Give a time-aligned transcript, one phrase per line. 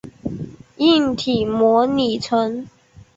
[0.77, 2.67] 硬体模拟层。